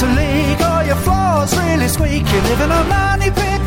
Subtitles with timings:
[0.00, 3.60] To leak or your floor's really squeak, you live in a money pit.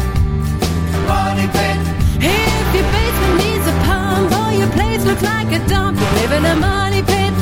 [1.06, 1.78] Money pit.
[2.26, 6.32] If your basement needs a pump or your place looks like a dump, you live
[6.32, 7.34] in a money pit.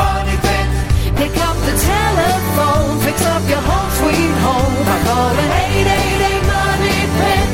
[0.00, 0.66] Money pit.
[1.20, 7.46] Pick up the telephone, fix up your home sweet home by calling 888 Money Pit.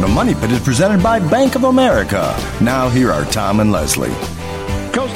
[0.00, 2.34] The Money Pit is presented by Bank of America.
[2.60, 4.37] Now, here are Tom and Leslie.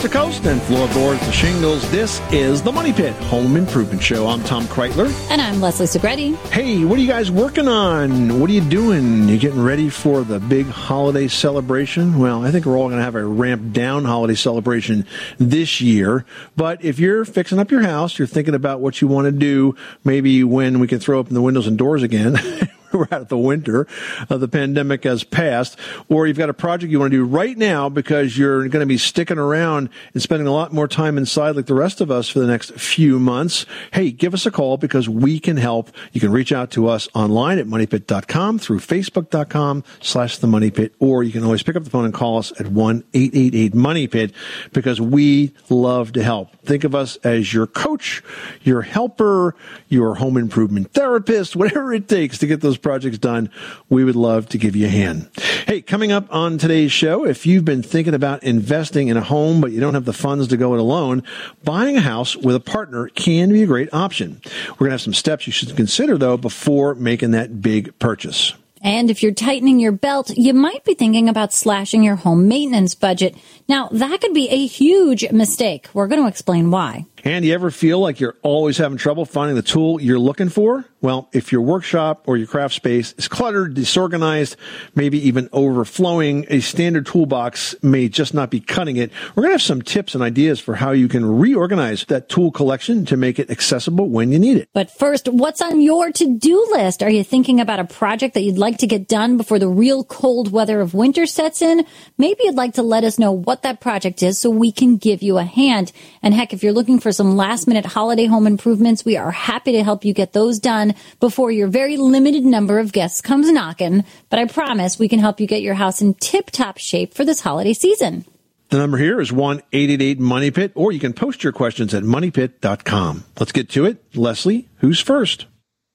[0.02, 4.26] Coast to coast and floorboards to shingles, this is the Money Pit Home Improvement Show.
[4.26, 5.12] I'm Tom Kraeutler.
[5.30, 6.34] And I'm Leslie Segrete.
[6.50, 8.40] Hey, what are you guys working on?
[8.40, 9.28] What are you doing?
[9.28, 12.18] You getting ready for the big holiday celebration?
[12.18, 15.06] Well, I think we're all going to have a ramped down holiday celebration
[15.38, 16.24] this year.
[16.56, 19.76] But if you're fixing up your house, you're thinking about what you want to do,
[20.02, 22.36] maybe when we can throw open the windows and doors again.
[22.98, 23.86] we're out of the winter.
[24.28, 27.56] Uh, the pandemic has passed, or you've got a project you want to do right
[27.56, 31.56] now because you're going to be sticking around and spending a lot more time inside
[31.56, 33.66] like the rest of us for the next few months.
[33.92, 35.90] Hey, give us a call because we can help.
[36.12, 40.94] You can reach out to us online at moneypit.com through facebook.com slash the money pit,
[40.98, 44.32] or you can always pick up the phone and call us at 1-888-money-pit
[44.72, 46.54] because we love to help.
[46.64, 48.22] Think of us as your coach,
[48.62, 49.54] your helper,
[49.88, 53.50] your home improvement therapist, whatever it takes to get those projects done.
[53.88, 55.30] We would love to give you a hand.
[55.66, 59.60] Hey, coming up on today's show, if you've been thinking about investing in a home,
[59.60, 61.22] but you don't have the funds to go it alone,
[61.64, 64.40] buying a house with a partner can be a great option.
[64.70, 68.54] We're going to have some steps you should consider though before making that big purchase.
[68.84, 72.96] And if you're tightening your belt, you might be thinking about slashing your home maintenance
[72.96, 73.36] budget.
[73.68, 75.88] Now, that could be a huge mistake.
[75.94, 77.06] We're going to explain why.
[77.24, 80.84] And you ever feel like you're always having trouble finding the tool you're looking for?
[81.00, 84.56] Well, if your workshop or your craft space is cluttered, disorganized,
[84.94, 89.10] maybe even overflowing, a standard toolbox may just not be cutting it.
[89.34, 92.52] We're going to have some tips and ideas for how you can reorganize that tool
[92.52, 94.68] collection to make it accessible when you need it.
[94.72, 97.02] But first, what's on your to-do list?
[97.02, 100.04] Are you thinking about a project that you'd like to get done before the real
[100.04, 101.84] cold weather of winter sets in?
[102.16, 105.22] Maybe you'd like to let us know what that project is so we can give
[105.22, 105.92] you a hand.
[106.22, 109.72] And heck, if you're looking for some last minute holiday home improvements, we are happy
[109.72, 114.04] to help you get those done before your very limited number of guests comes knocking.
[114.30, 117.24] But I promise we can help you get your house in tip top shape for
[117.24, 118.24] this holiday season.
[118.70, 123.24] The number here is 1-888 Money Pit, or you can post your questions at moneypit.com.
[123.38, 124.02] Let's get to it.
[124.16, 125.46] Leslie, who's first?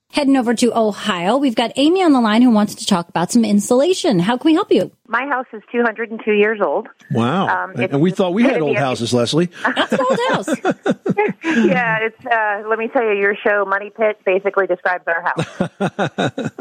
[0.09, 3.29] Heading over to Ohio, we've got Amy on the line who wants to talk about
[3.29, 4.19] some insulation.
[4.19, 4.89] How can we help you?
[5.05, 6.87] My house is 202 years old.
[7.11, 7.47] Wow.
[7.47, 9.47] Um, and, we thought we had old houses, Leslie.
[9.63, 10.47] That's an old house.
[11.43, 12.25] yeah, it's.
[12.25, 15.69] Uh, let me tell you, your show Money Pit basically describes our house.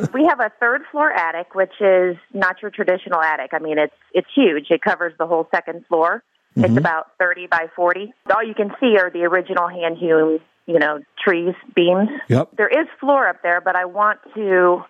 [0.12, 3.50] we have a third floor attic, which is not your traditional attic.
[3.52, 4.66] I mean, it's it's huge.
[4.70, 6.22] It covers the whole second floor.
[6.56, 8.12] It's about 30 by 40.
[8.34, 12.08] All you can see are the original hand hewn, you know, trees, beams.
[12.28, 12.50] Yep.
[12.56, 14.82] There is floor up there, but I want to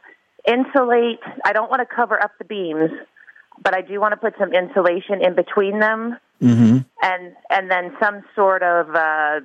[0.47, 1.19] insulate.
[1.45, 2.91] I don't want to cover up the beams,
[3.63, 6.79] but I do want to put some insulation in between them, Mm-hmm.
[7.03, 9.41] and and then some sort of uh,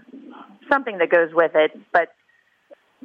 [0.69, 2.09] something that goes with it, but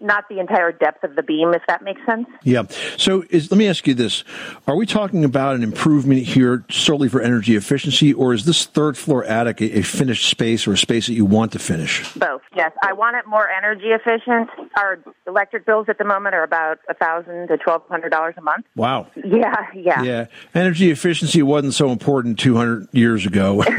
[0.00, 2.26] not the entire depth of the beam, if that makes sense.
[2.42, 2.64] Yeah.
[2.96, 4.24] So is, let me ask you this.
[4.66, 8.96] Are we talking about an improvement here solely for energy efficiency, or is this third
[8.96, 12.12] floor attic a, a finished space or a space that you want to finish?
[12.14, 12.42] Both.
[12.54, 14.50] Yes, I want it more energy efficient.
[14.76, 18.42] Our electric bills at the moment are about a thousand to twelve hundred dollars a
[18.42, 18.66] month.
[18.74, 19.08] Wow.
[19.16, 20.02] Yeah, yeah.
[20.02, 20.26] Yeah.
[20.54, 23.62] Energy efficiency wasn't so important 200 years ago.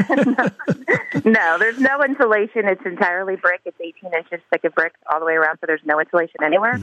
[1.24, 2.66] No, there's no insulation.
[2.66, 3.60] It's entirely brick.
[3.64, 6.78] It's 18 inches thick of brick all the way around, so there's no insulation anywhere.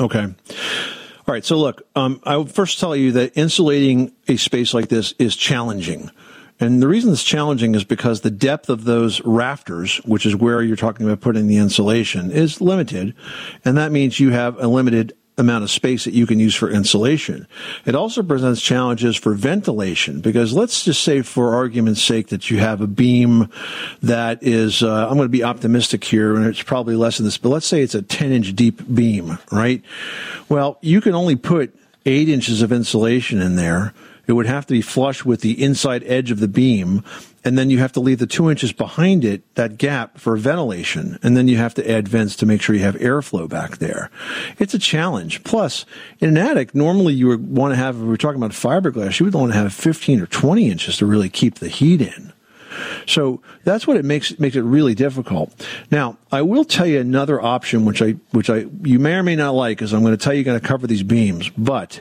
[0.00, 0.22] Okay.
[0.24, 1.44] All right.
[1.44, 5.36] So look, um, I will first tell you that insulating a space like this is
[5.36, 6.10] challenging.
[6.58, 10.60] And the reason it's challenging is because the depth of those rafters, which is where
[10.60, 13.14] you're talking about putting the insulation, is limited.
[13.64, 16.70] And that means you have a limited amount of space that you can use for
[16.70, 17.46] insulation.
[17.86, 22.58] It also presents challenges for ventilation because let's just say for argument's sake that you
[22.58, 23.48] have a beam
[24.02, 27.38] that is, uh, I'm going to be optimistic here and it's probably less than this,
[27.38, 29.82] but let's say it's a 10 inch deep beam, right?
[30.48, 31.74] Well, you can only put
[32.06, 33.94] eight inches of insulation in there
[34.30, 37.02] It would have to be flush with the inside edge of the beam,
[37.42, 41.18] and then you have to leave the two inches behind it, that gap for ventilation,
[41.24, 44.08] and then you have to add vents to make sure you have airflow back there.
[44.60, 45.42] It's a challenge.
[45.42, 45.84] Plus,
[46.20, 49.26] in an attic, normally you would want to have, if we're talking about fiberglass, you
[49.26, 52.32] would want to have 15 or 20 inches to really keep the heat in.
[53.06, 55.52] So that's what it makes makes it really difficult.
[55.90, 59.36] Now, I will tell you another option, which I which I you may or may
[59.36, 61.48] not like, is I'm going to tell you going to cover these beams.
[61.50, 62.00] But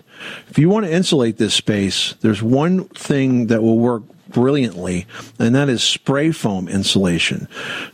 [0.50, 5.08] if you want to insulate this space, there's one thing that will work brilliantly,
[5.40, 7.48] and that is spray foam insulation.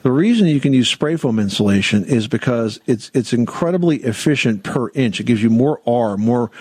[0.04, 4.90] The reason you can use spray foam insulation is because it's it's incredibly efficient per
[4.94, 5.20] inch.
[5.20, 6.52] It gives you more R, more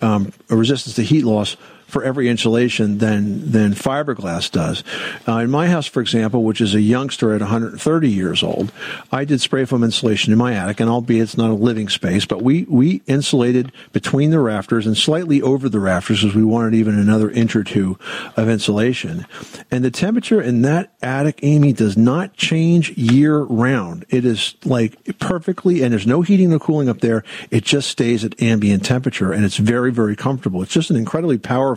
[0.00, 4.82] um, resistance to heat loss for every insulation than than fiberglass does.
[5.28, 8.72] Uh, in my house, for example, which is a youngster at 130 years old,
[9.12, 12.24] I did spray foam insulation in my attic, and albeit it's not a living space,
[12.24, 16.74] but we we insulated between the rafters and slightly over the rafters because we wanted
[16.74, 17.98] even another inch or two
[18.36, 19.26] of insulation.
[19.70, 24.04] And the temperature in that attic, Amy, does not change year round.
[24.08, 27.24] It is like perfectly, and there's no heating or cooling up there.
[27.50, 30.62] It just stays at ambient temperature, and it's very very comfortable.
[30.62, 31.73] It's just an incredibly powerful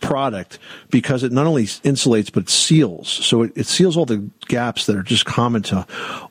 [0.00, 0.58] product
[0.90, 3.08] because it not only insulates but seals.
[3.08, 5.86] So it, it seals all the gaps that are just common to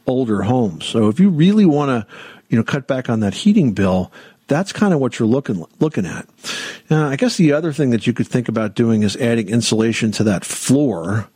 [0.07, 0.85] older homes.
[0.85, 2.13] So if you really want to,
[2.49, 4.11] you know, cut back on that heating bill,
[4.47, 6.27] that's kind of what you're looking looking at.
[6.89, 10.11] Uh, I guess the other thing that you could think about doing is adding insulation
[10.13, 11.29] to that floor.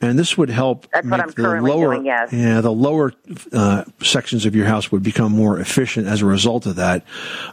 [0.00, 2.32] And this would help That's what make I'm currently lower, doing, yes.
[2.32, 3.12] yeah, the lower
[3.52, 7.04] uh, sections of your house would become more efficient as a result of that.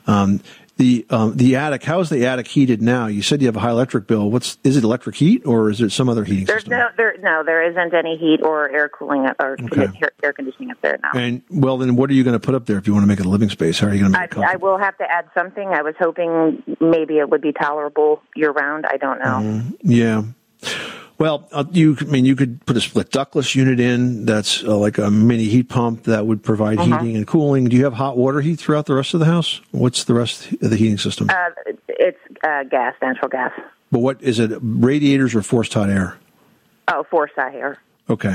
[0.08, 0.42] Um,
[0.82, 3.06] the um, the attic, how is the attic heated now?
[3.06, 4.32] You said you have a high electric bill.
[4.32, 6.80] What's is it electric heat or is it some other heating There's system?
[6.80, 9.88] no, there, no, there isn't any heat or air cooling or Okay.
[10.02, 11.12] air, air conditioning up there now.
[11.14, 13.08] And well, then what are you going to put up there if you want to
[13.08, 13.80] make it a living space?
[13.80, 14.48] How are you going to make I, it?
[14.54, 15.68] I will have to add something.
[15.70, 18.86] I was hoping maybe it would be tolerable year round.
[18.88, 19.64] I don't know.
[19.84, 20.24] Yeah.
[21.22, 24.26] Well, uh, you, I mean, you could put a split ductless unit in.
[24.26, 26.98] That's uh, like a mini heat pump that would provide Uh-huh.
[26.98, 27.66] heating and cooling.
[27.66, 29.62] Do you have hot water heat throughout the rest of the house?
[29.70, 31.30] What's the rest of the heating system?
[31.30, 31.50] Uh,
[31.90, 33.52] it's uh, gas, natural gas.
[33.92, 34.50] but what is it?
[34.64, 36.18] Radiators or forced hot air?
[36.88, 37.78] Oh, forced hot air.
[38.10, 38.34] Okay.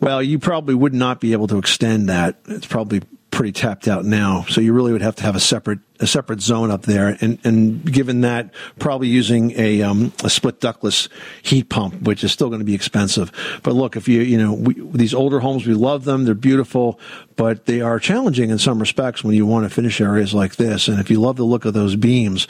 [0.00, 2.40] Well, you probably would not be able to extend that.
[2.48, 3.02] It's probably
[3.36, 4.46] pretty tapped out now.
[4.48, 7.18] So you really would have to have a separate a separate zone up there.
[7.20, 11.10] And and given that, probably using a um, a split ductless
[11.42, 13.30] heat pump, which is still going to be expensive.
[13.62, 16.24] But look, if you you know we, these older homes, we love them.
[16.24, 16.98] They're beautiful,
[17.36, 20.88] but they are challenging in some respects when you want to finish areas like this.
[20.88, 22.48] And if you love the look of those beams.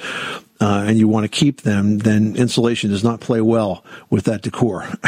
[0.59, 4.41] Uh, and you want to keep them, then insulation does not play well with that
[4.41, 4.89] decor.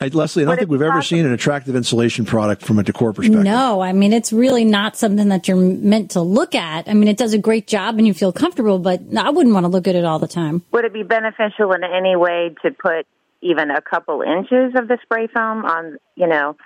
[0.00, 2.62] I, Leslie, I don't Would it think we've ever possible- seen an attractive insulation product
[2.62, 3.42] from a decor perspective.
[3.42, 6.88] No, I mean, it's really not something that you're meant to look at.
[6.88, 9.64] I mean, it does a great job and you feel comfortable, but I wouldn't want
[9.64, 10.62] to look at it all the time.
[10.70, 13.06] Would it be beneficial in any way to put
[13.40, 16.56] even a couple inches of the spray foam on, you know,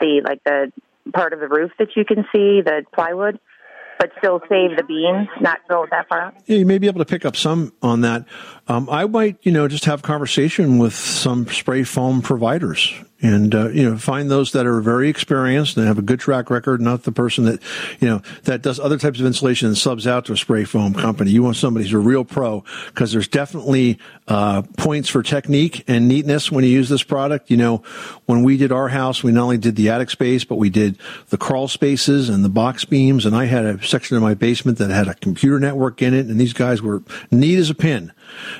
[0.00, 0.72] the like the
[1.12, 3.38] part of the roof that you can see, the plywood,
[4.02, 6.34] but still save the beans, not go that far out?
[6.46, 8.24] Yeah, you may be able to pick up some on that.
[8.66, 13.68] Um, I might, you know, just have conversation with some spray foam providers and, uh,
[13.68, 17.04] you know, find those that are very experienced and have a good track record, not
[17.04, 17.62] the person that,
[18.00, 20.92] you know, that does other types of insulation and subs out to a spray foam
[20.92, 21.30] company.
[21.30, 26.08] You want somebody who's a real pro because there's definitely, uh, points for technique and
[26.08, 27.48] neatness when you use this product.
[27.48, 27.82] You know,
[28.26, 30.98] when we did our house, we not only did the attic space, but we did
[31.28, 33.24] the crawl spaces and the box beams.
[33.24, 36.26] And I had a section of my basement that had a computer network in it.
[36.26, 38.12] And these guys were neat as a pin.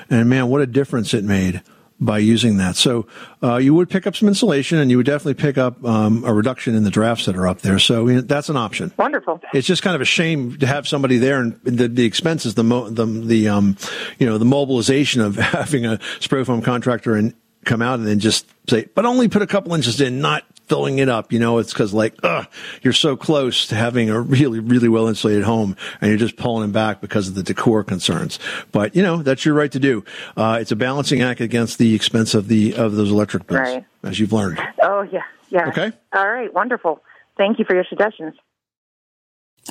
[0.09, 1.61] And man, what a difference it made
[2.03, 2.75] by using that.
[2.75, 3.07] So
[3.41, 6.33] uh, you would pick up some insulation, and you would definitely pick up um, a
[6.33, 7.79] reduction in the drafts that are up there.
[7.79, 8.91] So you know, that's an option.
[8.97, 9.41] Wonderful.
[9.53, 12.63] It's just kind of a shame to have somebody there, and the, the expenses, the
[12.63, 13.77] mo- the the um,
[14.19, 17.33] you know, the mobilization of having a spray foam contractor and
[17.65, 20.99] come out and then just say, but only put a couple inches in, not filling
[20.99, 21.31] it up.
[21.31, 22.47] You know, it's because like, ugh,
[22.81, 26.61] you're so close to having a really, really well insulated home, and you're just pulling
[26.61, 28.39] them back because of the decor concerns.
[28.71, 30.03] But you know, that's your right to do.
[30.37, 33.85] Uh, it's a balancing act against the expense of the of those electric bills, Right.
[34.03, 34.59] as you've learned.
[34.81, 35.23] Oh, yeah.
[35.49, 35.67] Yeah.
[35.69, 35.91] Okay.
[36.13, 36.53] All right.
[36.53, 37.01] Wonderful.
[37.37, 38.33] Thank you for your suggestions.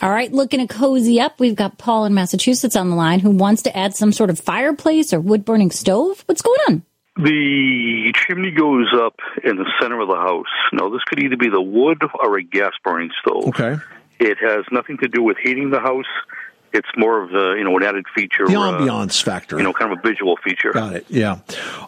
[0.01, 1.39] All right, looking to cozy up.
[1.39, 4.41] We've got Paul in Massachusetts on the line who wants to add some sort of
[4.41, 6.23] fireplace or wood burning stove.
[6.27, 6.83] What's going on?
[7.17, 10.47] The chimney goes up in the center of the house.
[10.73, 13.49] Now, this could either be the wood or a gas burning stove.
[13.49, 13.77] Okay.
[14.19, 16.07] It has nothing to do with heating the house.
[16.75, 19.59] It's more of the you know an added feature, The uh, ambiance factor.
[19.59, 20.73] you know, kind of a visual feature.
[20.73, 21.05] Got it.
[21.11, 21.41] Yeah.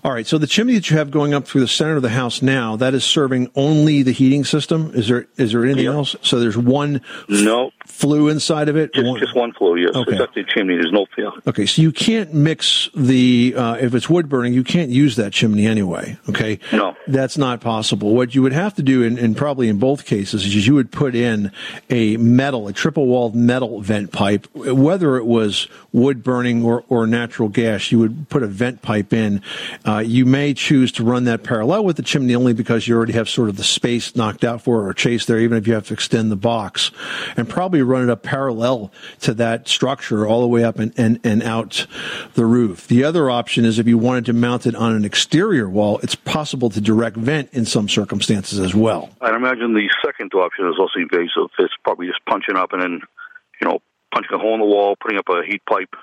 [0.04, 0.26] All right.
[0.26, 2.76] So the chimney that you have going up through the center of the house now,
[2.76, 4.90] that is serving only the heating system.
[4.94, 6.16] Is there is there anything else?
[6.20, 7.00] So there's one
[7.30, 8.92] No, flue inside of it.
[8.92, 9.76] just One- just one flue.
[9.76, 10.16] Yes, Okay.
[10.16, 10.74] it's a chimney.
[10.74, 11.30] There's no yeah.
[11.46, 15.32] Okay, so you can't mix the uh, if it's wood burning, you can't use that
[15.32, 16.16] chimney anyway.
[16.28, 16.96] Okay, No.
[17.06, 18.14] that's not possible.
[18.14, 20.90] What you would have to do, and, and probably in both cases, is you would
[20.90, 21.52] put in
[21.88, 27.06] a metal, a triple walled metal vent pipe, whether it was wood burning or, or
[27.06, 27.92] natural gas.
[27.92, 29.40] You would put a vent pipe in.
[29.86, 33.12] Uh, you may choose to run that parallel with the chimney only because you already
[33.12, 35.74] have sort of the space knocked out for it or chased there, even if you
[35.74, 36.90] have to extend the box,
[37.36, 41.20] and probably run it up parallel to that structure all the way up and, and,
[41.24, 41.86] and out
[42.34, 42.86] the roof.
[42.86, 46.14] The other option is if you wanted to mount it on an exterior wall, it's
[46.14, 49.10] possible to direct vent in some circumstances as well.
[49.20, 51.50] I'd imagine the second option is also invasive.
[51.58, 53.00] It's probably just punching up and then,
[53.60, 53.78] you know,
[54.12, 55.94] punching a hole in the wall, putting up a heat pipe,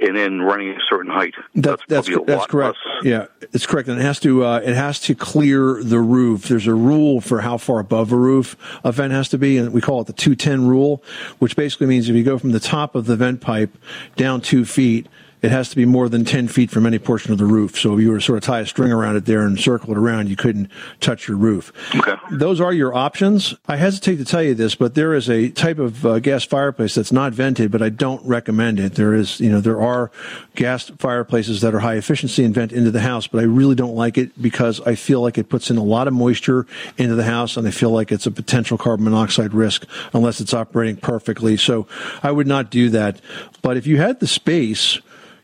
[0.00, 1.34] and then running a certain height.
[1.54, 2.78] That, that's a that's correct.
[2.84, 3.04] less.
[3.04, 6.48] Yeah, it's correct, and it has to uh, it has to clear the roof.
[6.48, 9.72] There's a rule for how far above a roof a vent has to be, and
[9.72, 11.02] we call it the two ten rule,
[11.38, 13.76] which basically means if you go from the top of the vent pipe
[14.16, 15.06] down two feet.
[15.44, 17.78] It has to be more than 10 feet from any portion of the roof.
[17.78, 19.90] So if you were to sort of tie a string around it there and circle
[19.90, 20.70] it around, you couldn't
[21.00, 21.70] touch your roof.
[21.94, 22.14] Okay.
[22.30, 23.54] Those are your options.
[23.68, 26.94] I hesitate to tell you this, but there is a type of uh, gas fireplace
[26.94, 28.94] that's not vented, but I don't recommend it.
[28.94, 30.10] There is, you know, there are
[30.54, 33.94] gas fireplaces that are high efficiency and vent into the house, but I really don't
[33.94, 37.24] like it because I feel like it puts in a lot of moisture into the
[37.24, 41.58] house and I feel like it's a potential carbon monoxide risk unless it's operating perfectly.
[41.58, 41.86] So
[42.22, 43.20] I would not do that.
[43.60, 45.00] But if you had the space,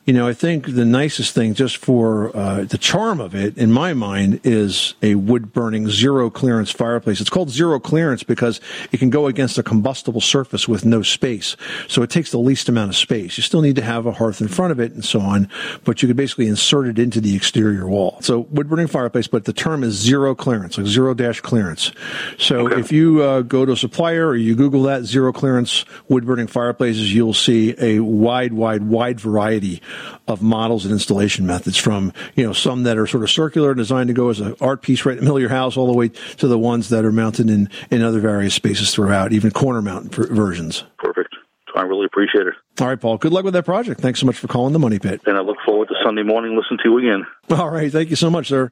[0.06, 3.70] you know, I think the nicest thing, just for uh, the charm of it, in
[3.70, 7.20] my mind, is a wood burning zero clearance fireplace.
[7.20, 8.60] It's called zero clearance because
[8.92, 11.54] it can go against a combustible surface with no space.
[11.86, 13.36] So it takes the least amount of space.
[13.36, 15.48] You still need to have a hearth in front of it and so on,
[15.84, 18.18] but you could basically insert it into the exterior wall.
[18.22, 21.92] So wood burning fireplace, but the term is zero clearance, like zero dash clearance.
[22.38, 26.26] So if you uh, go to a supplier or you Google that zero clearance wood
[26.26, 29.82] burning fireplaces, you'll see a wide, wide, wide variety
[30.28, 33.78] of models and installation methods from, you know, some that are sort of circular, and
[33.78, 35.86] designed to go as an art piece right in the middle of your house, all
[35.86, 39.50] the way to the ones that are mounted in, in other various spaces throughout, even
[39.50, 40.84] corner mount ver- versions.
[40.98, 41.34] Perfect.
[41.74, 42.54] I really appreciate it.
[42.80, 44.00] All right, Paul, good luck with that project.
[44.00, 45.20] Thanks so much for calling the Money Pit.
[45.26, 47.26] And I look forward to Sunday morning listening to you again.
[47.50, 47.92] All right.
[47.92, 48.70] Thank you so much, sir.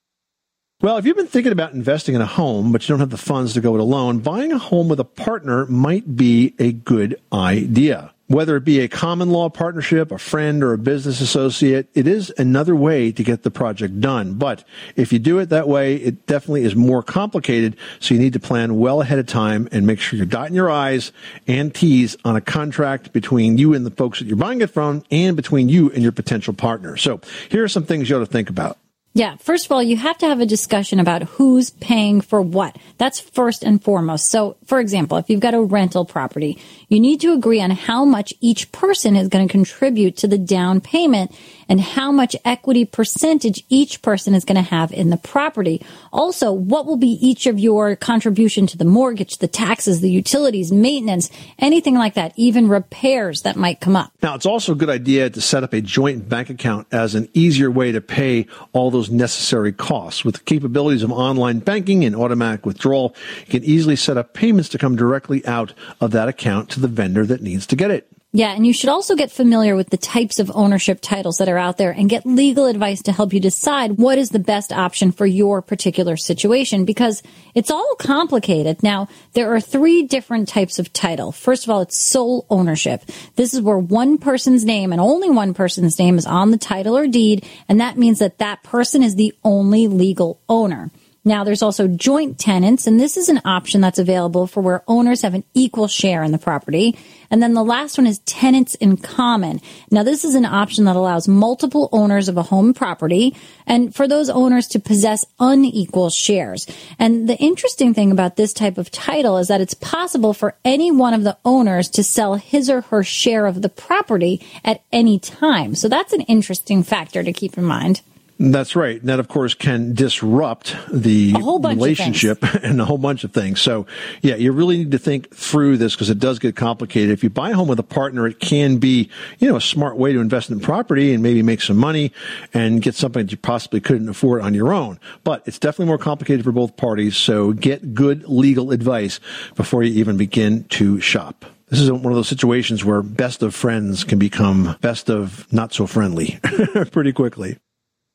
[0.81, 3.17] Well, if you've been thinking about investing in a home, but you don't have the
[3.17, 7.21] funds to go it alone, buying a home with a partner might be a good
[7.33, 8.15] idea.
[8.29, 12.31] Whether it be a common law partnership, a friend, or a business associate, it is
[12.37, 14.35] another way to get the project done.
[14.35, 14.65] But
[14.97, 17.75] if you do it that way, it definitely is more complicated.
[18.01, 20.71] So you need to plan well ahead of time and make sure you're dotting your
[20.71, 21.11] I's
[21.47, 25.05] and T's on a contract between you and the folks that you're buying it from
[25.11, 26.99] and between you and your potential partner.
[26.99, 28.77] So here are some things you ought to think about.
[29.19, 32.79] Yeah, first of all, you have to have a discussion about who's paying for what.
[32.99, 34.31] That's first and foremost.
[34.31, 36.57] So, for example, if you've got a rental property,
[36.87, 40.39] you need to agree on how much each person is going to contribute to the
[40.39, 41.33] down payment
[41.69, 45.85] and how much equity percentage each person is going to have in the property.
[46.13, 50.73] Also, what will be each of your contribution to the mortgage, the taxes, the utilities,
[50.73, 54.13] maintenance, anything like that, even repairs that might come up.
[54.23, 57.29] Now, it's also a good idea to set up a joint bank account as an
[57.35, 60.25] easier way to pay all those necessary costs.
[60.25, 64.69] With the capabilities of online banking and automatic withdrawal, you can easily set up payments
[64.71, 68.11] to come directly out of that account to the vendor that needs to get it.
[68.31, 71.57] Yeah, and you should also get familiar with the types of ownership titles that are
[71.57, 75.13] out there and get legal advice to help you decide what is the best option
[75.13, 77.23] for your particular situation because
[77.55, 78.83] it's all complicated.
[78.83, 81.33] Now, there are three different types of title.
[81.33, 83.03] First of all, it's sole ownership.
[83.37, 86.99] This is where one person's name and only one person's name is on the title
[86.99, 90.91] or deed, and that means that that person is the only legal owner.
[91.25, 95.23] Now, there's also joint tenants, and this is an option that's available for where owners
[95.23, 96.97] have an equal share in the property.
[97.31, 99.61] And then the last one is tenants in common.
[99.91, 104.09] Now, this is an option that allows multiple owners of a home property and for
[104.09, 106.67] those owners to possess unequal shares.
[106.99, 110.91] And the interesting thing about this type of title is that it's possible for any
[110.91, 115.19] one of the owners to sell his or her share of the property at any
[115.19, 115.75] time.
[115.75, 118.01] So that's an interesting factor to keep in mind.
[118.41, 119.01] That's right.
[119.01, 122.99] And that, of course, can disrupt the A whole bunch of relationship and a whole
[122.99, 123.61] bunch of things.
[123.61, 123.87] So,
[124.23, 127.11] yeah, you really need to think through this because it does get complicated.
[127.11, 129.97] If you buy a home with a partner, it can be, you know, a smart
[129.97, 132.13] way to invest in property and maybe make some money
[132.55, 135.01] and get something that you possibly couldn't afford on your own.
[135.25, 137.17] But it's definitely more complicated for both parties.
[137.17, 139.19] So get good legal advice
[139.57, 141.45] before you even begin to shop.
[141.71, 145.75] This is one of those situations where best of friends can become best of not
[145.75, 146.39] so friendly
[146.93, 147.59] pretty quickly.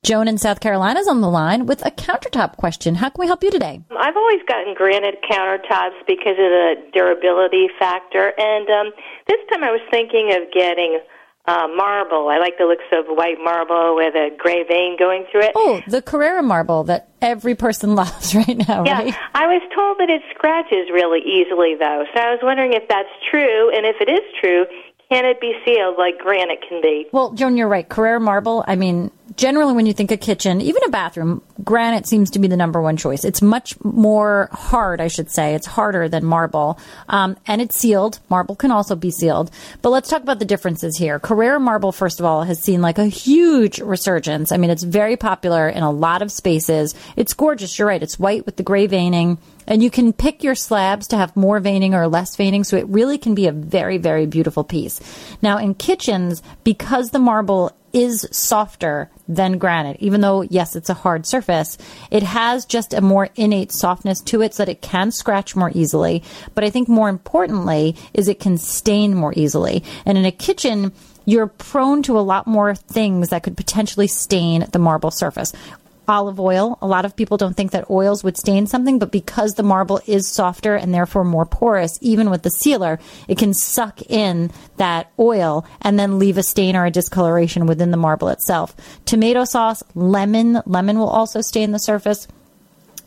[0.04, 2.96] Joan in South Carolina is on the line with a countertop question.
[2.96, 3.82] How can we help you today?
[3.98, 8.92] I've always gotten granite countertops because of the durability factor, and um,
[9.28, 11.00] this time I was thinking of getting
[11.46, 12.28] uh, marble.
[12.28, 15.52] I like the looks of white marble with a gray vein going through it.
[15.56, 19.16] Oh, the Carrara marble that every person loves right now, yeah, right?
[19.34, 22.04] I was told that it scratches really easily, though.
[22.14, 24.66] So I was wondering if that's true, and if it is true,
[25.10, 27.08] can it be sealed like granite can be?
[27.12, 27.88] Well, Joan, you're right.
[27.88, 32.32] Carrara marble, I mean, generally when you think a kitchen, even a bathroom, granite seems
[32.32, 33.24] to be the number one choice.
[33.24, 35.56] It's much more hard, I should say.
[35.56, 36.80] It's harder than marble.
[37.10, 38.20] Um, and it's sealed.
[38.30, 39.52] Marble can also be sealed.
[39.82, 41.20] But let's talk about the differences here.
[41.20, 44.52] Carrara marble, first of all, has seen like a huge resurgence.
[44.52, 46.96] I mean, it's very popular in a lot of spaces.
[47.16, 47.78] It's gorgeous.
[47.78, 48.04] You're right.
[48.04, 49.38] It's white with the gray veining.
[49.66, 52.86] And you can pick your slabs to have more veining or less veining, so it
[52.88, 55.00] really can be a very, very beautiful piece.
[55.42, 60.96] Now, in kitchens, because the marble is softer than granite, even though, yes, it's a
[60.96, 61.78] hard surface,
[62.12, 65.72] it has just a more innate softness to it so that it can scratch more
[65.74, 66.24] easily.
[66.56, 69.84] But I think more importantly is it can stain more easily.
[70.06, 70.92] And in a kitchen,
[71.26, 75.54] you're prone to a lot more things that could potentially stain the marble surface
[76.08, 76.78] olive oil.
[76.82, 80.02] A lot of people don't think that oils would stain something, but because the marble
[80.08, 85.12] is softer and therefore more porous, even with the sealer, it can suck in that
[85.20, 88.76] oil and then leave a stain or a discoloration within the marble itself.
[89.06, 92.28] Tomato sauce, lemon, lemon will also stain the surface.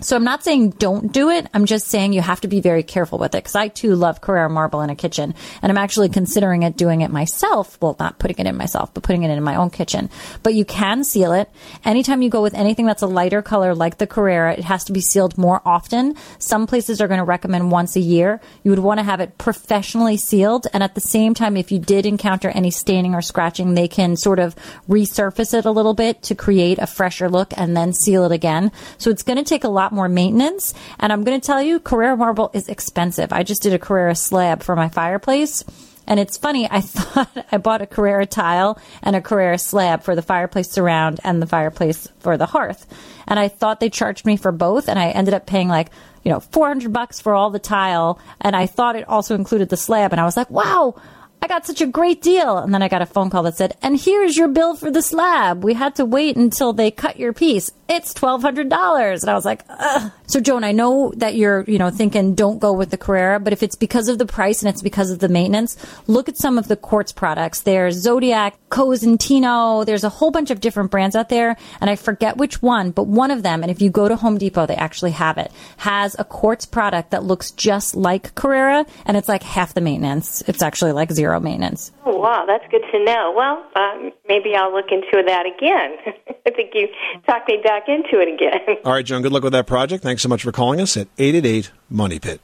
[0.01, 1.47] So I'm not saying don't do it.
[1.55, 4.21] I'm just saying you have to be very careful with it because I too love
[4.21, 7.79] Carrara marble in a kitchen and I'm actually considering it doing it myself.
[7.81, 10.11] Well, not putting it in myself, but putting it in my own kitchen.
[10.43, 11.51] But you can seal it.
[11.83, 14.93] Anytime you go with anything that's a lighter color like the Carrara, it has to
[14.93, 16.15] be sealed more often.
[16.39, 18.41] Some places are going to recommend once a year.
[18.65, 20.67] You would want to have it professionally sealed.
[20.75, 24.17] And at the same time, if you did encounter any staining or scratching, they can
[24.17, 24.55] sort of
[24.89, 28.73] resurface it a little bit to create a fresher look and then seal it again.
[28.99, 30.75] So it's going to take a lot lot more maintenance.
[30.99, 33.33] And I'm going to tell you, Carrara marble is expensive.
[33.33, 35.63] I just did a Carrara slab for my fireplace.
[36.09, 40.17] And it's funny, I thought I bought a Carrara tile and a Carrara slab for
[40.17, 42.87] the fireplace surround and the fireplace for the hearth.
[43.29, 45.91] And I thought they charged me for both, and I ended up paying like,
[46.25, 48.21] you know, 400 bucks for all the tile.
[48.41, 50.13] And I thought it also included the slab.
[50.13, 50.95] And I was like, wow,
[51.43, 52.59] I got such a great deal.
[52.59, 55.03] And then I got a phone call that said, and here's your bill for the
[55.03, 55.63] slab.
[55.63, 57.71] We had to wait until they cut your piece.
[57.89, 59.21] It's $1,200.
[59.21, 60.13] And I was like, Ugh.
[60.29, 63.53] So Joan, I know that you're, you know, thinking don't go with the Carrara, but
[63.53, 65.77] if it's because of the price and it's because of the maintenance,
[66.09, 67.61] look at some of the quartz products.
[67.61, 69.87] There's Zodiaq, Cosentino.
[69.87, 71.57] There's a whole bunch of different brands out there.
[71.81, 74.37] And I forget which one, but one of them, and if you go to Home
[74.37, 79.17] Depot, they actually have it, has a quartz product that looks just like Carrara, And
[79.17, 80.43] it's like half the maintenance.
[80.49, 81.93] It's actually like zero maintenance.
[82.05, 82.45] Oh, wow.
[82.47, 83.33] That's good to know.
[83.37, 85.97] Well, uh, maybe I'll look into that again.
[86.47, 86.89] I think you
[87.27, 88.79] talked me back into it again.
[88.85, 90.03] All right, Joan, good luck with that project.
[90.03, 92.41] Thanks so much for calling us at 888 Money Pit.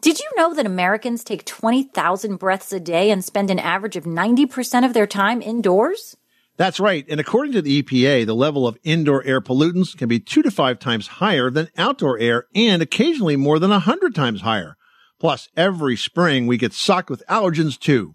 [0.00, 4.04] Did you know that Americans take 20,000 breaths a day and spend an average of
[4.04, 6.16] 90% of their time indoors?
[6.56, 7.04] That's right.
[7.08, 10.50] And according to the EPA, the level of indoor air pollutants can be two to
[10.50, 14.76] five times higher than outdoor air and occasionally more than a hundred times higher.
[15.18, 18.14] Plus, every spring we get socked with allergens too.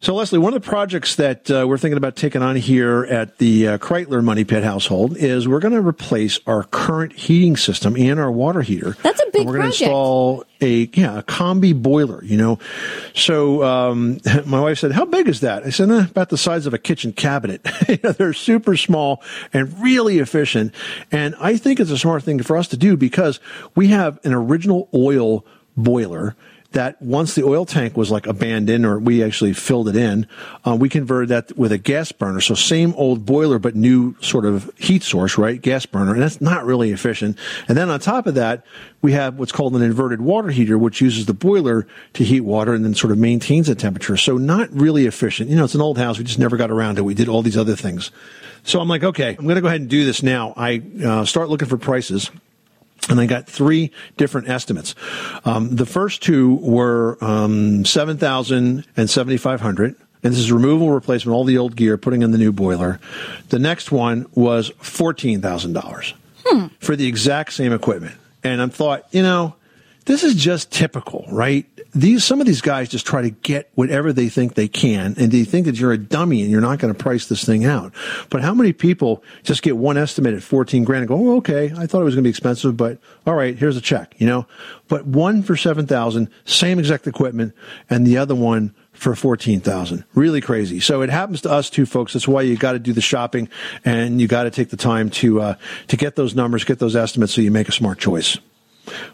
[0.00, 3.38] So, Leslie, one of the projects that uh, we're thinking about taking on here at
[3.38, 7.96] the uh, Kraeutler Money Pit household is we're going to replace our current heating system
[7.96, 8.94] and our water heater.
[9.02, 12.22] That's a big and We're going to install a yeah a combi boiler.
[12.22, 12.58] You know,
[13.14, 16.66] so um, my wife said, "How big is that?" I said, eh, "About the size
[16.66, 19.22] of a kitchen cabinet." You know, They're super small
[19.54, 20.74] and really efficient,
[21.10, 23.40] and I think it's a smart thing for us to do because
[23.74, 26.36] we have an original oil boiler
[26.76, 30.26] that once the oil tank was like abandoned or we actually filled it in,
[30.66, 32.38] uh, we converted that with a gas burner.
[32.38, 35.60] So same old boiler, but new sort of heat source, right?
[35.60, 36.12] Gas burner.
[36.12, 37.38] And that's not really efficient.
[37.66, 38.66] And then on top of that,
[39.00, 42.74] we have what's called an inverted water heater, which uses the boiler to heat water
[42.74, 44.18] and then sort of maintains the temperature.
[44.18, 45.48] So not really efficient.
[45.48, 46.18] You know, it's an old house.
[46.18, 47.04] We just never got around to it.
[47.04, 48.10] We did all these other things.
[48.64, 50.52] So I'm like, okay, I'm going to go ahead and do this now.
[50.58, 52.30] I uh, start looking for prices
[53.08, 54.94] and I got three different estimates.
[55.44, 59.94] Um, the first two were um, seven thousand and seventy five hundred.
[60.22, 62.98] And this is removal, replacement, all the old gear, putting in the new boiler.
[63.50, 66.14] The next one was fourteen thousand dollars
[66.80, 68.14] for the exact same equipment.
[68.42, 69.54] And I thought, you know,
[70.06, 71.66] this is just typical, right?
[71.96, 75.32] These some of these guys just try to get whatever they think they can, and
[75.32, 77.94] they think that you're a dummy and you're not going to price this thing out.
[78.28, 81.72] But how many people just get one estimate at 14 grand and go, oh, okay,
[81.74, 84.26] I thought it was going to be expensive, but all right, here's a check, you
[84.26, 84.46] know?
[84.88, 87.54] But one for 7,000, same exact equipment,
[87.88, 90.04] and the other one for 14,000.
[90.14, 90.80] Really crazy.
[90.80, 92.12] So it happens to us too, folks.
[92.12, 93.48] That's why you got to do the shopping
[93.86, 95.54] and you got to take the time to, uh,
[95.88, 98.36] to get those numbers, get those estimates so you make a smart choice.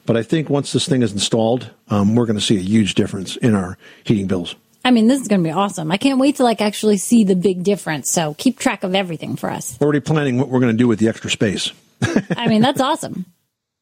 [0.06, 2.94] But I think once this thing is installed, um, we're going to see a huge
[2.94, 4.54] difference in our heating bills.
[4.84, 5.92] I mean, this is going to be awesome.
[5.92, 8.10] I can't wait to like actually see the big difference.
[8.10, 9.80] So keep track of everything for us.
[9.80, 11.70] Already planning what we're going to do with the extra space.
[12.36, 13.26] I mean, that's awesome.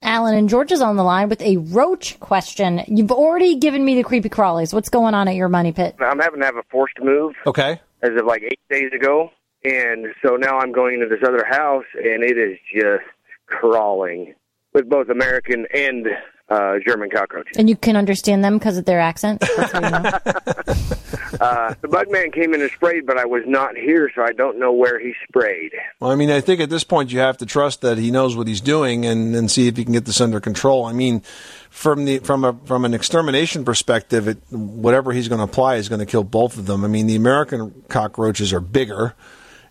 [0.03, 2.83] Alan and George is on the line with a roach question.
[2.87, 4.72] You've already given me the creepy crawlies.
[4.72, 5.94] What's going on at your money pit?
[6.00, 7.81] I'm having to have a forced move Okay.
[8.03, 9.31] as of like eight days ago.
[9.64, 13.05] And so now I'm going into this other house, and it is just
[13.46, 14.35] crawling
[14.72, 16.09] with both American and
[16.50, 17.56] uh, German cockroaches.
[17.56, 19.46] And you can understand them because of their accents.
[19.56, 20.96] That's what you know.
[21.40, 24.33] Uh, the bug man came in and sprayed, but I was not here, so I
[24.33, 25.72] don't know where he sprayed.
[25.98, 28.37] Well, I mean, I think at this point you have to trust that he knows
[28.37, 30.85] what he's doing and, and see if he can get this under control.
[30.85, 31.20] I mean,
[31.70, 35.88] from the from a from an extermination perspective, it, whatever he's going to apply is
[35.88, 36.85] going to kill both of them.
[36.85, 39.14] I mean, the American cockroaches are bigger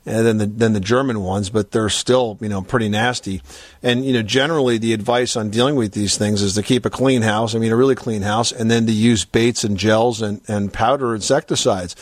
[0.07, 3.41] Uh, than the than the German ones, but they're still you know pretty nasty.
[3.83, 6.89] And you know, generally the advice on dealing with these things is to keep a
[6.89, 7.53] clean house.
[7.53, 10.71] I mean, a really clean house, and then to use baits and gels and and
[10.71, 11.97] powder insecticides.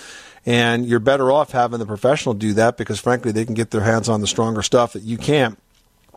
[0.46, 3.82] And you're better off having the professional do that because, frankly, they can get their
[3.82, 5.60] hands on the stronger stuff that you can't.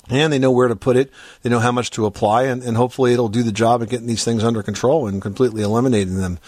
[0.09, 1.11] And they know where to put it.
[1.43, 4.07] They know how much to apply, and, and hopefully it'll do the job of getting
[4.07, 6.39] these things under control and completely eliminating them.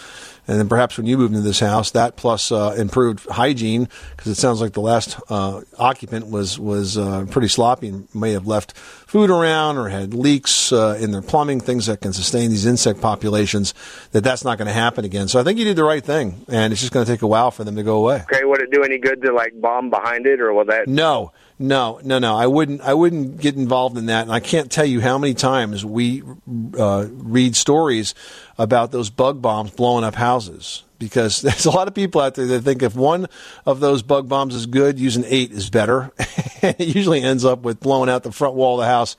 [0.49, 4.33] And then perhaps when you move into this house, that plus uh, improved hygiene, because
[4.33, 8.47] it sounds like the last uh, occupant was was uh, pretty sloppy and may have
[8.47, 12.67] left food around or had leaks uh, in their plumbing, things that can sustain these
[12.67, 13.73] insect populations.
[14.11, 15.29] That that's not going to happen again.
[15.29, 17.27] So I think you did the right thing, and it's just going to take a
[17.29, 18.25] while for them to go away.
[18.33, 20.89] Okay, would it do any good to like bomb behind it, or will that?
[20.89, 22.35] No, No, no, no.
[22.35, 22.81] I wouldn't.
[22.81, 24.23] I wouldn't get involved in that.
[24.23, 26.25] And I can't tell you how many times we
[26.77, 28.17] uh, read stories
[28.59, 30.83] about those bug bombs blowing up houses.
[30.99, 33.29] Because there's a lot of people out there that think if one
[33.65, 36.11] of those bug bombs is good, using eight is better.
[36.19, 39.17] it usually ends up with blowing out the front wall of the house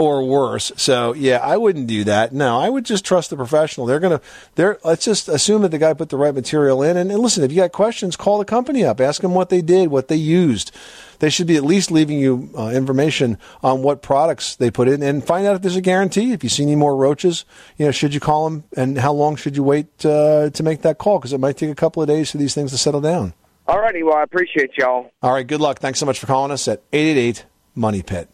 [0.00, 0.72] or worse.
[0.76, 2.32] So yeah, I wouldn't do that.
[2.32, 3.86] No, I would just trust the professional.
[3.86, 4.22] They're gonna.
[4.54, 4.78] They're.
[4.82, 6.96] Let's just assume that the guy put the right material in.
[6.96, 8.98] And, and listen, if you got questions, call the company up.
[8.98, 10.74] Ask them what they did, what they used.
[11.18, 15.02] They should be at least leaving you uh, information on what products they put in,
[15.02, 16.32] and find out if there's a guarantee.
[16.32, 17.44] If you see any more roaches,
[17.76, 20.80] you know, should you call them, and how long should you wait uh, to make
[20.80, 21.18] that call?
[21.18, 23.34] Because it might take a couple of days for these things to settle down.
[23.68, 24.02] All righty.
[24.02, 25.10] Well, I appreciate y'all.
[25.22, 25.46] All right.
[25.46, 25.78] Good luck.
[25.78, 28.30] Thanks so much for calling us at eight eight eight Money Pit.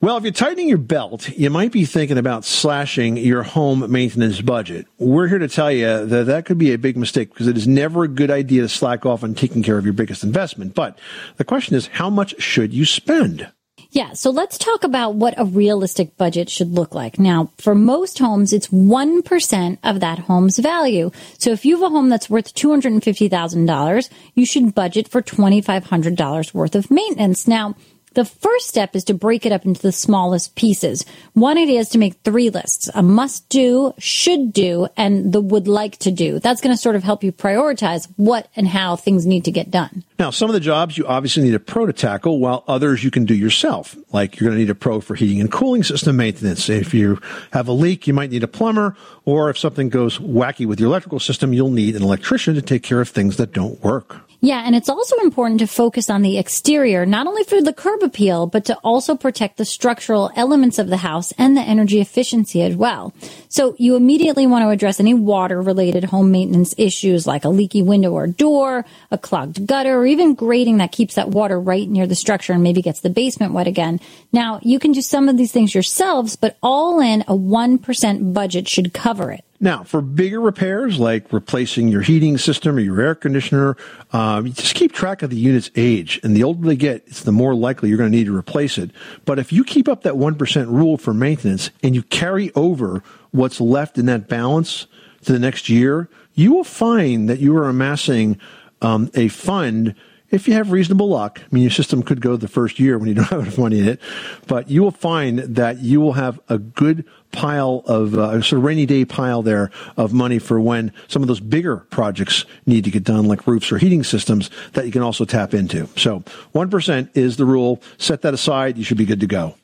[0.00, 4.40] Well, if you're tightening your belt, you might be thinking about slashing your home maintenance
[4.40, 4.86] budget.
[4.96, 7.66] We're here to tell you that that could be a big mistake because it is
[7.66, 10.76] never a good idea to slack off on taking care of your biggest investment.
[10.76, 10.96] But
[11.36, 13.50] the question is, how much should you spend?
[13.90, 17.18] Yeah, so let's talk about what a realistic budget should look like.
[17.18, 21.10] Now, for most homes, it's 1% of that home's value.
[21.38, 26.76] So if you have a home that's worth $250,000, you should budget for $2,500 worth
[26.76, 27.48] of maintenance.
[27.48, 27.74] Now,
[28.14, 31.04] the first step is to break it up into the smallest pieces.
[31.34, 35.68] One idea is to make three lists a must do, should do, and the would
[35.68, 36.38] like to do.
[36.38, 39.70] That's going to sort of help you prioritize what and how things need to get
[39.70, 40.04] done.
[40.18, 43.10] Now, some of the jobs you obviously need a pro to tackle, while others you
[43.10, 43.96] can do yourself.
[44.12, 46.68] Like you're going to need a pro for heating and cooling system maintenance.
[46.68, 47.20] If you
[47.52, 50.88] have a leak, you might need a plumber, or if something goes wacky with your
[50.88, 54.27] electrical system, you'll need an electrician to take care of things that don't work.
[54.40, 58.04] Yeah, and it's also important to focus on the exterior, not only for the curb
[58.04, 62.62] appeal, but to also protect the structural elements of the house and the energy efficiency
[62.62, 63.12] as well.
[63.48, 67.82] So you immediately want to address any water related home maintenance issues like a leaky
[67.82, 72.06] window or door, a clogged gutter, or even grading that keeps that water right near
[72.06, 73.98] the structure and maybe gets the basement wet again.
[74.30, 78.68] Now, you can do some of these things yourselves, but all in a 1% budget
[78.68, 79.44] should cover it.
[79.60, 83.76] Now, for bigger repairs like replacing your heating system or your air conditioner,
[84.12, 86.20] um, you just keep track of the unit's age.
[86.22, 88.78] And the older they get, it's the more likely you're going to need to replace
[88.78, 88.92] it.
[89.24, 93.60] But if you keep up that 1% rule for maintenance and you carry over what's
[93.60, 94.86] left in that balance
[95.24, 98.38] to the next year, you will find that you are amassing
[98.80, 99.96] um, a fund
[100.30, 103.08] if you have reasonable luck, I mean, your system could go the first year when
[103.08, 104.00] you don't have enough money in it,
[104.46, 108.58] but you will find that you will have a good pile of uh, a sort
[108.58, 112.84] of rainy day pile there of money for when some of those bigger projects need
[112.84, 115.86] to get done, like roofs or heating systems, that you can also tap into.
[115.96, 117.82] So, one percent is the rule.
[117.98, 118.78] Set that aside.
[118.78, 119.54] You should be good to go.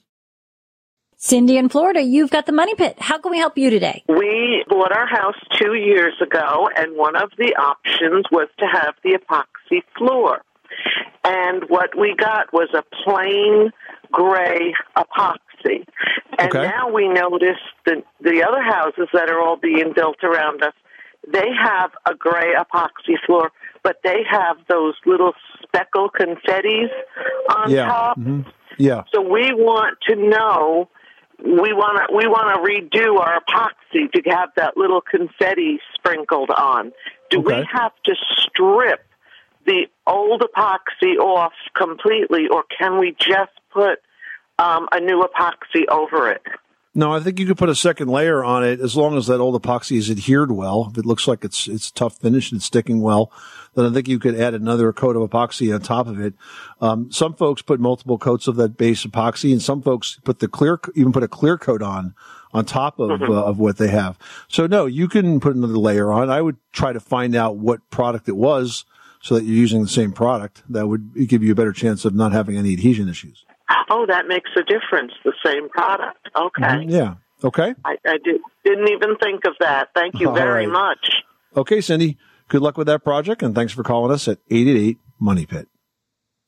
[1.16, 2.96] Cindy in Florida, you've got the money pit.
[2.98, 4.04] How can we help you today?
[4.08, 8.94] We bought our house two years ago, and one of the options was to have
[9.02, 10.42] the epoxy floor.
[11.24, 13.70] And what we got was a plain
[14.12, 15.86] gray epoxy.
[16.38, 16.68] And Okay.
[16.68, 20.74] now we notice that the other houses that are all being built around us,
[21.26, 23.50] they have a gray epoxy floor,
[23.82, 25.32] but they have those little
[25.62, 26.90] speckle confettis
[27.56, 27.86] on yeah.
[27.86, 28.18] top.
[28.18, 28.44] Mhm.
[28.78, 29.04] Yeah.
[29.14, 30.88] So we want to know
[31.38, 36.50] we want to we want to redo our epoxy to have that little confetti sprinkled
[36.50, 36.92] on.
[37.30, 39.04] Do we have to strip
[39.66, 44.00] the old epoxy off completely, or can we just put
[44.58, 46.42] um, a new epoxy over it?
[46.96, 49.40] No, I think you could put a second layer on it as long as that
[49.40, 50.88] old epoxy is adhered well.
[50.92, 53.32] If it looks like it's it's tough finish and it's sticking well,
[53.74, 56.34] then I think you could add another coat of epoxy on top of it.
[56.80, 60.46] Um, some folks put multiple coats of that base epoxy, and some folks put the
[60.46, 62.14] clear even put a clear coat on
[62.52, 63.28] on top of Mhm.
[63.28, 64.16] uh, of what they have.
[64.46, 66.30] So no, you can put another layer on.
[66.30, 68.84] I would try to find out what product it was
[69.24, 70.62] so that you're using the same product.
[70.68, 73.42] That would give you a better chance of not having any adhesion issues.
[73.88, 75.12] Oh, that makes a difference.
[75.24, 76.28] The same product.
[76.36, 76.62] Okay.
[76.62, 76.90] Mhm.
[76.90, 77.14] Yeah.
[77.42, 77.74] Okay.
[77.84, 79.88] I, I did, didn't even think of that.
[79.94, 80.72] Thank you All very right.
[80.72, 81.10] much.
[81.56, 82.18] Okay, Cindy.
[82.48, 85.68] Good luck with that project, and thanks for calling us at 888 Money Pit.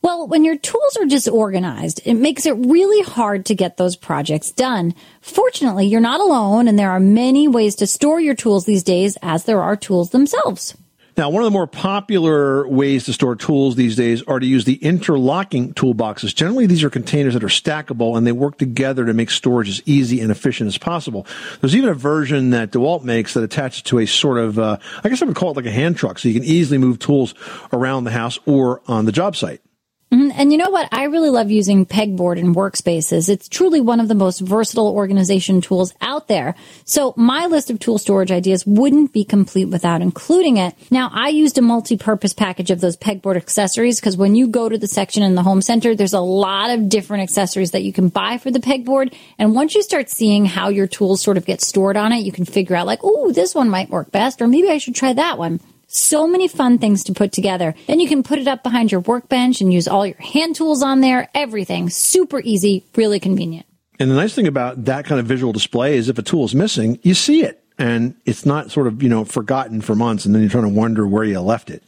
[0.03, 4.53] Well, when your tools are disorganized, it makes it really hard to get those projects
[4.53, 4.95] done.
[5.23, 9.17] Fortunately, you're not alone, and there are many ways to store your tools these days,
[9.23, 10.77] as there are tools themselves.
[11.17, 14.67] Now, one of the more popular ways to store tools these days are to use
[14.67, 16.35] the interlocking toolboxes.
[16.35, 19.83] Generally, these are containers that are stackable and they work together to make storage as
[19.87, 21.27] easy and efficient as possible.
[21.63, 25.09] There's even a version that DeWalt makes that attaches to a sort of, uh, I
[25.09, 27.35] guess I would call it like a hand truck, so you can easily move tools
[27.73, 29.63] around the house or on the job site.
[30.13, 30.33] Mhm.
[30.37, 30.89] And you know what?
[30.93, 33.29] I really love using Pegboard in workspaces.
[33.29, 36.55] It's truly one of the most versatile organization tools out there.
[36.85, 40.77] So my list of tool storage ideas wouldn't be complete without including it.
[40.93, 44.79] Now, I used a multi-purpose package of those Pegboard accessories because when you go to
[44.79, 48.09] the section in the home center, there's a lot of different accessories that you can
[48.09, 49.13] buy for the Pegboard.
[49.41, 52.31] And once you start seeing how your tools sort of get stored on it, you
[52.31, 55.13] can figure out like, oh, this one might work best, or maybe I should try
[55.15, 55.59] that one.
[55.89, 57.75] So many fun things to put together.
[57.87, 60.83] Then you can put it up behind your workbench and use all your hand tools
[60.83, 61.29] on there.
[61.35, 63.67] Everything super easy, really convenient.
[63.99, 66.55] And the nice thing about that kind of visual display is if a tool is
[66.55, 70.35] missing, you see it and it's not sort of, you know, forgotten for months and
[70.35, 71.83] then you're trying to wonder where you left it.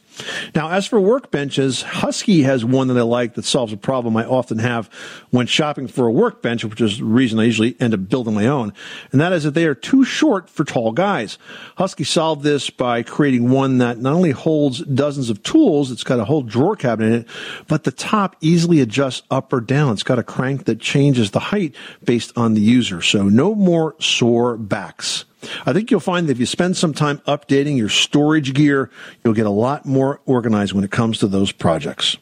[0.55, 4.25] Now, as for workbenches, Husky has one that I like that solves a problem I
[4.25, 4.87] often have
[5.29, 8.47] when shopping for a workbench, which is the reason I usually end up building my
[8.47, 8.73] own.
[9.11, 11.37] And that is that they are too short for tall guys.
[11.77, 16.19] Husky solved this by creating one that not only holds dozens of tools, it's got
[16.19, 17.27] a whole drawer cabinet in it,
[17.67, 19.93] but the top easily adjusts up or down.
[19.93, 23.01] It's got a crank that changes the height based on the user.
[23.01, 25.25] So no more sore backs.
[25.65, 28.89] I think you'll find that if you spend some time updating your storage gear,
[29.23, 32.17] you'll get a lot more organized when it comes to those projects.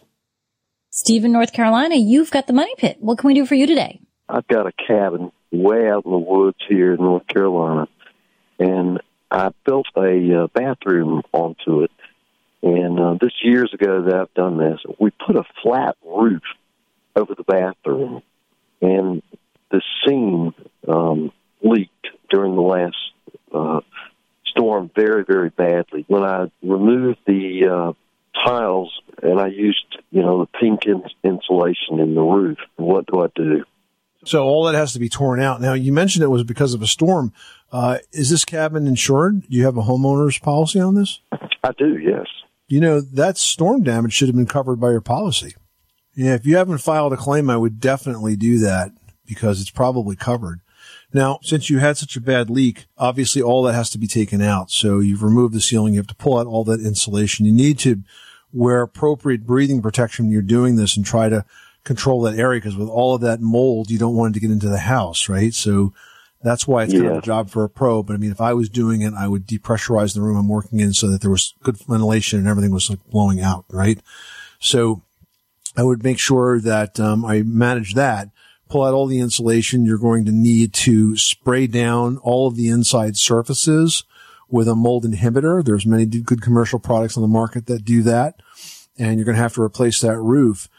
[0.91, 2.97] Steve in North Carolina, you've got the money pit.
[2.99, 3.99] What can we do for you today?
[4.29, 7.87] I've got a cabin way out in the woods here in North Carolina,
[8.59, 8.99] and
[9.29, 11.91] I built a uh, bathroom onto it.
[12.63, 16.41] And uh, this years ago that I've done this, we put a flat roof
[17.15, 18.23] over the bathroom,
[18.81, 19.21] and
[19.71, 20.53] the seam
[20.87, 23.06] um, leaked during the last storm
[25.07, 26.05] very, very badly.
[26.07, 27.93] When I removed the uh,
[28.45, 28.91] tiles
[29.21, 33.27] and I used, you know, the pink in- insulation in the roof, what do I
[33.35, 33.63] do?
[34.25, 35.61] So all that has to be torn out.
[35.61, 37.31] Now you mentioned it was because of a storm.
[37.71, 39.41] Uh, is this cabin insured?
[39.41, 41.21] Do you have a homeowner's policy on this?
[41.63, 42.25] I do, yes.
[42.67, 45.55] You know, that storm damage should have been covered by your policy.
[46.15, 48.91] Yeah, if you haven't filed a claim, I would definitely do that
[49.25, 50.61] because it's probably covered.
[51.13, 54.41] Now, since you had such a bad leak, obviously all that has to be taken
[54.41, 54.71] out.
[54.71, 55.93] So you've removed the ceiling.
[55.93, 57.45] You have to pull out all that insulation.
[57.45, 58.01] You need to
[58.51, 61.45] wear appropriate breathing protection when you're doing this and try to
[61.83, 64.51] control that area because with all of that mold, you don't want it to get
[64.51, 65.53] into the house, right?
[65.53, 65.93] So
[66.43, 68.03] that's why it's kind of a job for a pro.
[68.03, 70.79] But I mean, if I was doing it, I would depressurize the room I'm working
[70.79, 73.99] in so that there was good ventilation and everything was like blowing out, right?
[74.59, 75.01] So
[75.75, 78.29] I would make sure that um, I manage that.
[78.69, 79.85] Pull out all the insulation.
[79.85, 84.03] You're going to need to spray down all of the inside surfaces
[84.49, 85.63] with a mold inhibitor.
[85.63, 88.41] There's many good commercial products on the market that do that,
[88.97, 90.69] and you're going to have to replace that roof.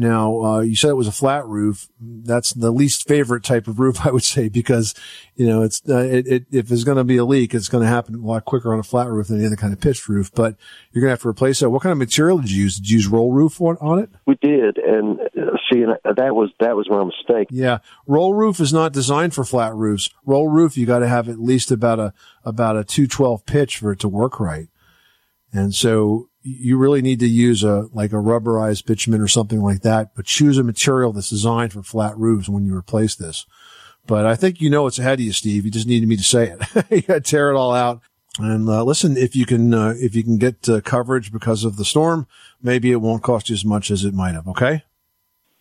[0.00, 1.88] Now, uh, you said it was a flat roof.
[2.00, 4.94] That's the least favorite type of roof, I would say, because,
[5.34, 7.82] you know, it's, uh, it, it, if there's going to be a leak, it's going
[7.82, 10.08] to happen a lot quicker on a flat roof than any other kind of pitched
[10.08, 10.54] roof, but
[10.92, 11.70] you're going to have to replace that.
[11.70, 12.76] What kind of material did you use?
[12.76, 14.10] Did you use roll roof on, on it?
[14.24, 17.48] We did, and uh, see, and that was that was my mistake.
[17.50, 17.78] Yeah.
[18.06, 20.10] Roll roof is not designed for flat roofs.
[20.24, 23.90] Roll roof, you got to have at least about a, about a 212 pitch for
[23.90, 24.68] it to work right.
[25.52, 29.82] And so you really need to use a, like a rubberized bitumen or something like
[29.82, 33.46] that, but choose a material that's designed for flat roofs when you replace this.
[34.06, 35.64] But I think you know what's ahead of you, Steve.
[35.64, 36.86] You just needed me to say it.
[36.90, 38.00] you got to tear it all out.
[38.38, 41.76] And uh, listen, if you can, uh, if you can get uh, coverage because of
[41.76, 42.26] the storm,
[42.62, 44.48] maybe it won't cost you as much as it might have.
[44.48, 44.82] Okay.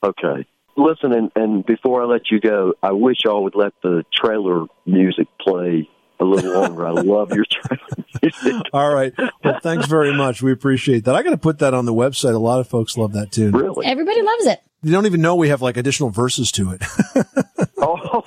[0.04, 0.48] Okay.
[0.78, 4.68] Listen, and, and before I let you go, I wish y'all would let the trailer
[4.86, 6.88] music play a little longer.
[6.88, 8.64] I love your trailer music.
[8.74, 9.14] All right.
[9.44, 10.42] Well, thanks very much.
[10.42, 11.16] We appreciate that.
[11.16, 12.34] I got to put that on the website.
[12.34, 13.52] A lot of folks love that tune.
[13.52, 13.86] Really?
[13.86, 14.62] Everybody loves it.
[14.84, 16.84] You don't even know we have like additional verses to it.
[17.80, 18.24] Oh,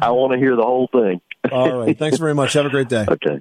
[0.00, 1.20] I want to hear the whole thing.
[1.50, 1.98] All right.
[1.98, 2.52] Thanks very much.
[2.52, 3.04] Have a great day.
[3.08, 3.40] Okay.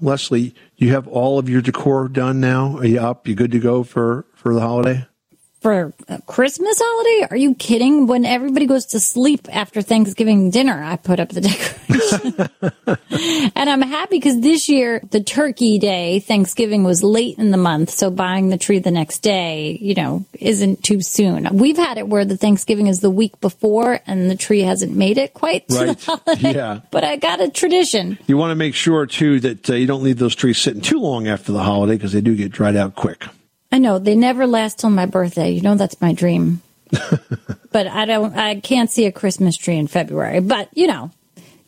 [0.00, 2.78] Leslie, you have all of your decor done now?
[2.78, 3.28] Are you up?
[3.28, 5.06] You good to go for, for the holiday?
[5.60, 7.28] For a Christmas holiday?
[7.30, 8.06] Are you kidding?
[8.06, 11.40] When everybody goes to sleep after Thanksgiving dinner, I put up the
[12.62, 13.50] decoration.
[13.54, 17.90] and I'm happy because this year, the turkey day, Thanksgiving was late in the month.
[17.90, 21.46] So buying the tree the next day, you know, isn't too soon.
[21.52, 25.18] We've had it where the Thanksgiving is the week before and the tree hasn't made
[25.18, 25.98] it quite to Right.
[25.98, 26.54] the holiday.
[26.54, 26.80] Yeah.
[26.90, 28.18] But I got a tradition.
[28.26, 31.00] You want to make sure too that uh, you don't leave those trees sitting too
[31.00, 33.26] long after the holiday because they do get dried out quick.
[33.72, 35.50] I know they never last till my birthday.
[35.50, 36.62] You know that's my dream.
[37.72, 38.36] but I don't.
[38.36, 40.40] I can't see a Christmas tree in February.
[40.40, 41.10] But you know,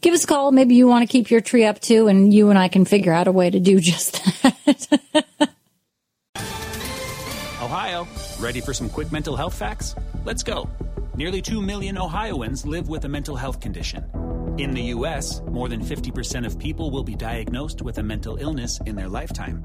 [0.01, 0.51] give us a call.
[0.51, 3.13] Maybe you want to keep your tree up too, and you and I can figure
[3.13, 5.51] out a way to do just that.
[7.63, 8.07] Ohio,
[8.41, 9.95] ready for some quick mental health facts?
[10.25, 10.69] Let's go.
[11.15, 14.05] Nearly 2 million Ohioans live with a mental health condition.
[14.59, 18.79] In the U.S., more than 50% of people will be diagnosed with a mental illness
[18.85, 19.65] in their lifetime.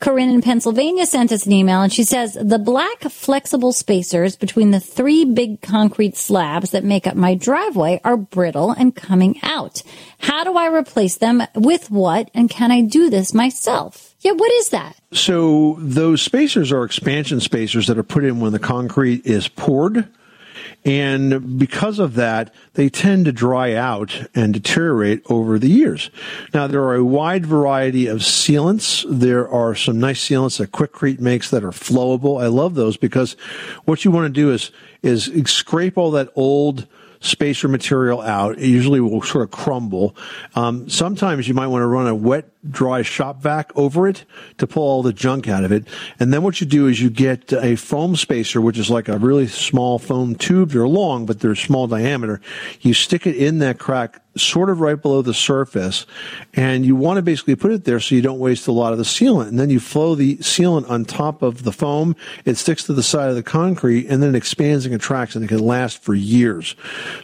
[0.00, 4.70] Corinne in Pennsylvania sent us an email and she says the black flexible spacers between
[4.70, 9.82] the three big concrete slabs that make up my driveway are brittle and coming out.
[10.20, 12.30] How do I replace them with what?
[12.32, 14.14] And can I do this myself?
[14.20, 14.96] Yeah, what is that?
[15.12, 20.08] So those spacers are expansion spacers that are put in when the concrete is poured.
[20.84, 26.10] And because of that, they tend to dry out and deteriorate over the years.
[26.54, 29.04] Now, there are a wide variety of sealants.
[29.08, 32.42] There are some nice sealants that Quikrete makes that are flowable.
[32.42, 33.32] I love those because
[33.84, 34.70] what you want to do is,
[35.02, 36.86] is scrape all that old,
[37.20, 38.58] spacer material out.
[38.58, 40.16] It usually will sort of crumble.
[40.54, 44.24] Um, sometimes you might want to run a wet, dry shop vac over it
[44.58, 45.86] to pull all the junk out of it.
[46.20, 49.18] And then what you do is you get a foam spacer, which is like a
[49.18, 50.70] really small foam tube.
[50.70, 52.40] They're long, but they're small diameter.
[52.80, 56.06] You stick it in that crack sort of right below the surface
[56.54, 58.98] and you want to basically put it there so you don't waste a lot of
[58.98, 59.48] the sealant.
[59.48, 62.16] And then you flow the sealant on top of the foam.
[62.44, 65.44] It sticks to the side of the concrete and then it expands and contracts and
[65.44, 66.74] it can last for years.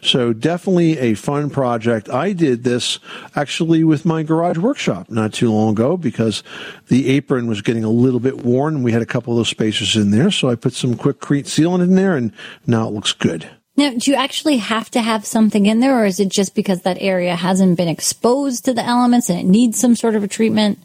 [0.01, 2.09] So definitely a fun project.
[2.09, 2.99] I did this
[3.35, 6.43] actually with my garage workshop not too long ago because
[6.87, 9.49] the apron was getting a little bit worn and we had a couple of those
[9.49, 10.31] spacers in there.
[10.31, 12.31] So i put some Quikrete sealant in there and
[12.67, 16.05] now it looks good Now, do you actually have to have something in there, or
[16.05, 19.79] is it just because that area hasn't been exposed to the elements and it needs
[19.79, 20.79] some sort of a treatment?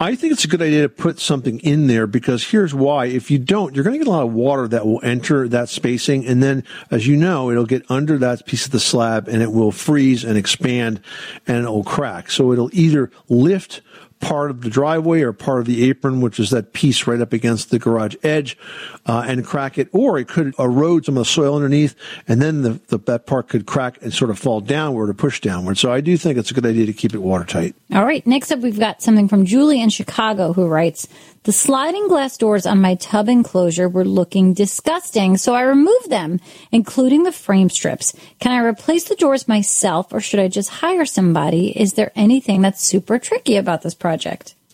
[0.00, 3.06] I think it's a good idea to put something in there because here's why.
[3.06, 5.68] If you don't, you're going to get a lot of water that will enter that
[5.68, 6.26] spacing.
[6.26, 9.52] And then, as you know, it'll get under that piece of the slab and it
[9.52, 11.00] will freeze and expand
[11.46, 12.30] and it will crack.
[12.30, 13.82] So it'll either lift
[14.24, 17.34] part of the driveway or part of the apron, which is that piece right up
[17.34, 18.56] against the garage edge,
[19.04, 21.94] uh, and crack it, or it could erode some of the soil underneath,
[22.26, 25.42] and then the, the, that part could crack and sort of fall downward or push
[25.42, 25.76] downward.
[25.76, 27.74] So I do think it's a good idea to keep it watertight.
[27.92, 28.26] All right.
[28.26, 31.06] Next up, we've got something from Julie in Chicago who writes,
[31.42, 36.40] the sliding glass doors on my tub enclosure were looking disgusting, so I removed them,
[36.72, 38.14] including the frame strips.
[38.40, 41.78] Can I replace the doors myself or should I just hire somebody?
[41.78, 44.13] Is there anything that's super tricky about this project?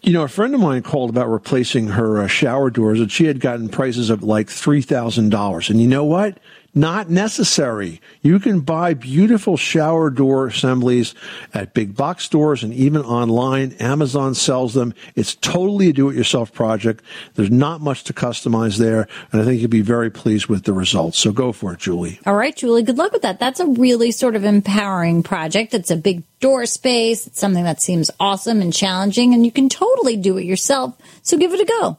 [0.03, 3.26] You know, a friend of mine called about replacing her uh, shower doors, and she
[3.26, 5.68] had gotten prices of like three thousand dollars.
[5.68, 6.38] And you know what?
[6.73, 8.01] Not necessary.
[8.23, 11.14] You can buy beautiful shower door assemblies
[11.53, 13.73] at big box stores and even online.
[13.81, 14.95] Amazon sells them.
[15.16, 17.03] It's totally a do-it-yourself project.
[17.35, 20.73] There's not much to customize there, and I think you'll be very pleased with the
[20.73, 21.18] results.
[21.18, 22.21] So go for it, Julie.
[22.25, 23.41] All right, Julie, good luck with that.
[23.41, 25.75] That's a really sort of empowering project.
[25.75, 27.27] It's a big door space.
[27.27, 30.97] It's something that seems awesome and challenging, and you can totally do it yourself.
[31.23, 31.99] So give it a go.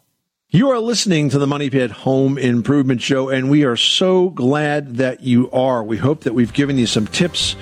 [0.54, 4.98] You are listening to the Money Pit Home Improvement Show, and we are so glad
[4.98, 5.82] that you are.
[5.82, 7.56] We hope that we've given you some tips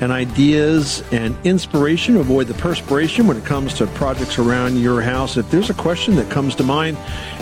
[0.00, 5.00] and ideas and inspiration to avoid the perspiration when it comes to projects around your
[5.00, 5.36] house.
[5.36, 6.96] If there's a question that comes to mind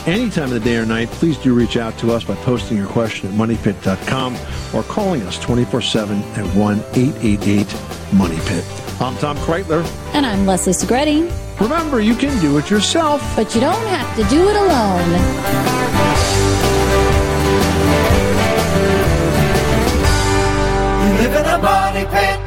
[0.04, 2.76] any time of the day or night, please do reach out to us by posting
[2.76, 4.36] your question at moneypit.com
[4.74, 8.89] or calling us 24 7 at 1 888 Money Pit.
[9.02, 9.82] I'm Tom Kraeutler.
[10.12, 11.32] And I'm Leslie Segrete.
[11.58, 15.10] Remember, you can do it yourself, but you don't have to do it alone.
[21.06, 22.39] You live in a body pit.